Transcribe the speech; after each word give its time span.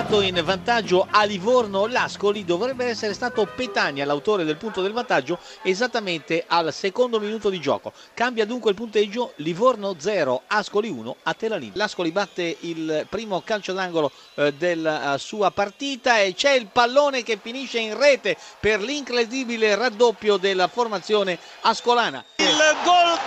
portato 0.00 0.22
in 0.22 0.40
vantaggio 0.44 1.06
a 1.10 1.24
Livorno 1.24 1.86
l'Ascoli 1.86 2.44
dovrebbe 2.44 2.86
essere 2.86 3.12
stato 3.12 3.46
Petania 3.54 4.06
l'autore 4.06 4.44
del 4.44 4.56
punto 4.56 4.80
del 4.80 4.92
vantaggio 4.92 5.38
esattamente 5.62 6.44
al 6.46 6.72
secondo 6.72 7.20
minuto 7.20 7.50
di 7.50 7.60
gioco. 7.60 7.92
Cambia 8.14 8.46
dunque 8.46 8.70
il 8.70 8.76
punteggio 8.76 9.32
Livorno 9.36 9.96
0, 9.98 10.42
Ascoli 10.46 10.88
1 10.88 11.16
a 11.24 11.34
Telalina. 11.34 11.72
L'Ascoli 11.74 12.12
batte 12.12 12.56
il 12.60 13.06
primo 13.10 13.42
calcio 13.42 13.74
d'angolo 13.74 14.10
eh, 14.36 14.54
della 14.54 15.16
sua 15.18 15.50
partita 15.50 16.20
e 16.20 16.34
c'è 16.34 16.52
il 16.52 16.68
pallone 16.68 17.22
che 17.22 17.38
finisce 17.40 17.78
in 17.78 17.98
rete 17.98 18.38
per 18.58 18.80
l'incredibile 18.80 19.74
raddoppio 19.74 20.38
della 20.38 20.68
formazione 20.68 21.38
ascolana. 21.62 22.24
Il 22.36 22.56
gol 22.84 23.18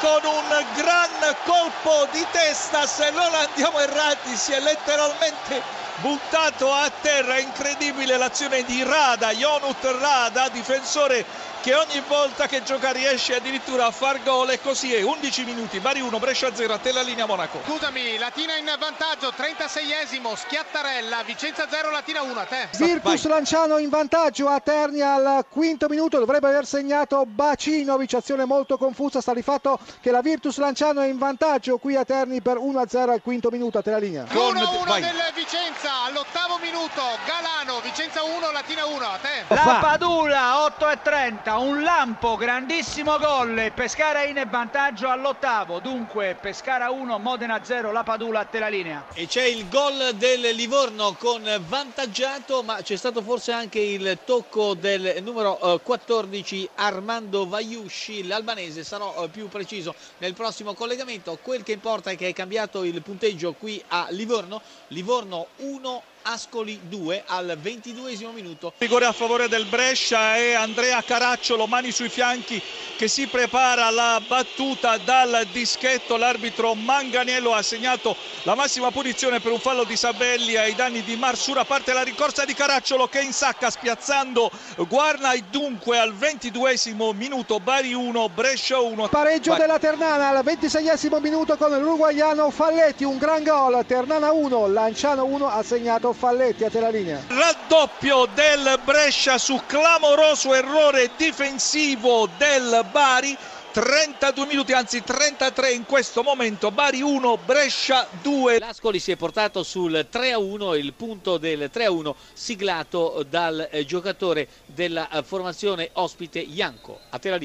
con 0.00 0.20
un 0.24 0.64
gran 0.74 1.36
colpo 1.44 2.06
di 2.12 2.24
testa, 2.30 2.86
se 2.86 3.10
non 3.10 3.32
andiamo 3.34 3.78
errati 3.78 4.36
si 4.36 4.52
è 4.52 4.60
letteralmente 4.60 5.62
buttato 5.96 6.72
a 6.72 6.90
terra, 7.00 7.38
incredibile 7.38 8.16
l'azione 8.16 8.64
di 8.64 8.82
Rada, 8.82 9.32
Jonut 9.32 9.82
Rada, 9.98 10.48
difensore 10.48 11.24
che 11.66 11.74
ogni 11.74 12.00
volta 12.06 12.46
che 12.46 12.62
gioca 12.62 12.92
riesce 12.92 13.34
addirittura 13.34 13.86
a 13.86 13.90
far 13.90 14.22
gol 14.22 14.50
e 14.50 14.60
così 14.60 14.94
è. 14.94 15.02
11 15.02 15.42
minuti 15.42 15.80
Bari 15.80 16.00
1 16.00 16.16
Brescia 16.20 16.54
0 16.54 16.72
a 16.72 16.78
te 16.78 16.92
la 16.92 17.02
linea 17.02 17.26
Monaco. 17.26 17.60
Scusami 17.66 18.18
Latina 18.18 18.54
in 18.56 18.72
vantaggio 18.78 19.32
36esimo 19.36 20.36
Schiattarella 20.36 21.24
Vicenza 21.24 21.66
0 21.68 21.90
Latina 21.90 22.22
1 22.22 22.38
a 22.38 22.44
te. 22.44 22.68
Virtus 22.76 23.22
Vai. 23.22 23.32
Lanciano 23.32 23.78
in 23.78 23.88
vantaggio 23.88 24.46
a 24.46 24.60
Terni 24.60 25.00
al 25.00 25.44
quinto 25.50 25.88
minuto 25.88 26.20
dovrebbe 26.20 26.46
aver 26.46 26.66
segnato 26.66 27.24
Bacinovic 27.26 28.14
azione 28.14 28.44
molto 28.44 28.78
confusa 28.78 29.20
sta 29.20 29.34
di 29.34 29.42
fatto 29.42 29.80
che 30.00 30.10
la 30.10 30.20
Virtus 30.20 30.58
Lanciano 30.58 31.00
è 31.00 31.08
in 31.08 31.18
vantaggio 31.18 31.78
qui 31.78 31.96
a 31.96 32.04
Terni 32.04 32.40
per 32.40 32.56
1-0 32.56 33.10
al 33.10 33.22
quinto 33.22 33.50
minuto 33.50 33.78
a 33.78 33.82
te 33.82 33.90
la 33.90 33.98
linea. 33.98 34.24
1-1 34.24 35.00
del 35.00 35.32
Vicenza 35.34 36.02
all'ottavo 36.04 36.58
minuto 36.58 37.02
Galano 37.26 37.80
Vicenza 37.80 38.22
1 38.22 38.50
Latina 38.52 38.86
1 38.86 39.04
a 39.04 39.18
te. 39.20 39.54
La 39.54 39.78
Padula 39.80 40.64
8 40.64 40.90
e 40.90 40.98
30 41.02 41.56
un 41.58 41.82
lampo, 41.82 42.36
grandissimo 42.36 43.18
gol, 43.18 43.72
Pescara 43.74 44.24
in 44.24 44.42
vantaggio 44.50 45.08
all'ottavo, 45.08 45.78
dunque 45.78 46.36
Pescara 46.40 46.90
1, 46.90 47.18
Modena 47.18 47.60
0, 47.62 47.92
la 47.92 48.02
Padula 48.02 48.40
a 48.40 48.44
te 48.44 48.58
la 48.58 48.68
linea. 48.68 49.04
E 49.14 49.26
c'è 49.26 49.44
il 49.44 49.68
gol 49.68 50.14
del 50.14 50.54
Livorno 50.54 51.14
con 51.18 51.42
vantaggiato, 51.66 52.62
ma 52.62 52.80
c'è 52.82 52.96
stato 52.96 53.22
forse 53.22 53.52
anche 53.52 53.78
il 53.78 54.18
tocco 54.24 54.74
del 54.74 55.22
numero 55.22 55.80
14 55.82 56.64
eh, 56.64 56.70
Armando 56.76 57.48
Vaiusci, 57.48 58.26
l'albanese, 58.26 58.84
sarò 58.84 59.24
eh, 59.24 59.28
più 59.28 59.48
preciso 59.48 59.75
nel 60.18 60.34
prossimo 60.34 60.74
collegamento, 60.74 61.38
quel 61.42 61.62
che 61.62 61.72
importa 61.72 62.10
è 62.10 62.16
che 62.16 62.28
è 62.28 62.32
cambiato 62.32 62.84
il 62.84 63.02
punteggio 63.02 63.52
qui 63.52 63.82
a 63.88 64.06
Livorno, 64.10 64.62
Livorno 64.88 65.48
1 65.58 66.02
Ascoli 66.28 66.80
2 66.88 67.22
al 67.24 67.56
22 67.60 68.16
minuto. 68.34 68.72
Rigore 68.78 69.04
a 69.04 69.12
favore 69.12 69.48
del 69.48 69.64
Brescia 69.66 70.36
e 70.36 70.54
Andrea 70.54 71.00
Caracciolo, 71.00 71.68
mani 71.68 71.92
sui 71.92 72.08
fianchi, 72.08 72.60
che 72.96 73.06
si 73.06 73.28
prepara 73.28 73.90
la 73.90 74.20
battuta 74.26 74.96
dal 74.98 75.46
dischetto. 75.52 76.16
L'arbitro 76.16 76.74
Manganiello 76.74 77.54
ha 77.54 77.62
segnato 77.62 78.16
la 78.42 78.56
massima 78.56 78.90
punizione 78.90 79.38
per 79.38 79.52
un 79.52 79.60
fallo 79.60 79.84
di 79.84 79.96
Sabelli 79.96 80.56
ai 80.56 80.74
danni 80.74 81.04
di 81.04 81.14
Marsura. 81.14 81.64
Parte 81.64 81.92
la 81.92 82.02
ricorsa 82.02 82.44
di 82.44 82.54
Caracciolo 82.54 83.06
che 83.06 83.20
insacca 83.20 83.70
spiazzando 83.70 84.50
Guarna 84.88 85.30
e 85.30 85.44
dunque 85.48 85.98
al 85.98 86.12
22 86.12 86.74
minuto 87.14 87.60
Bari 87.60 87.94
1, 87.94 88.28
Brescia 88.30 88.80
1. 88.80 89.08
Pareggio 89.08 89.50
Vai. 89.50 89.60
della 89.60 89.78
Ternana 89.78 90.30
al 90.30 90.42
26 90.42 91.20
minuto 91.20 91.56
con 91.56 91.70
l'uruguaiano 91.70 92.50
Falletti, 92.50 93.04
un 93.04 93.16
gran 93.16 93.44
gol. 93.44 93.84
Ternana 93.86 94.32
1, 94.32 94.66
Lanciano 94.66 95.24
1 95.24 95.48
ha 95.48 95.62
segnato 95.62 96.14
Falletti 96.16 96.64
a 96.64 96.70
te 96.70 96.80
la 96.80 96.88
linea. 96.88 97.22
Raddoppio 97.28 98.26
del 98.34 98.80
Brescia 98.82 99.36
su 99.36 99.60
clamoroso 99.66 100.54
errore 100.54 101.10
difensivo 101.16 102.26
del 102.38 102.86
Bari. 102.90 103.36
32 103.70 104.46
minuti, 104.46 104.72
anzi 104.72 105.04
33 105.04 105.72
in 105.72 105.84
questo 105.84 106.22
momento, 106.22 106.70
Bari 106.70 107.02
1, 107.02 107.38
Brescia 107.44 108.08
2. 108.22 108.58
L'Ascoli 108.58 108.98
si 108.98 109.12
è 109.12 109.16
portato 109.16 109.62
sul 109.62 110.06
3-1, 110.10 110.78
il 110.78 110.94
punto 110.94 111.36
del 111.36 111.70
3-1 111.70 112.14
siglato 112.32 113.22
dal 113.28 113.68
giocatore 113.84 114.48
della 114.64 115.06
formazione 115.22 115.90
ospite 115.92 116.38
Ianco. 116.38 117.00
A 117.10 117.18
te 117.18 117.28
la 117.28 117.36
linea. 117.36 117.44